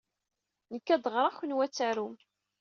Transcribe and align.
Nekk 0.73 0.87
ad 0.95 1.01
d-ɣreɣ, 1.03 1.33
kenwi 1.39 1.61
ad 1.65 1.71
tarum. 1.73 2.15